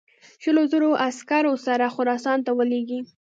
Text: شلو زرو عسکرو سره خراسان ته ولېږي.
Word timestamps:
شلو 0.43 0.63
زرو 0.71 0.89
عسکرو 1.07 1.53
سره 1.65 1.85
خراسان 1.95 2.37
ته 2.45 2.51
ولېږي. 2.57 2.99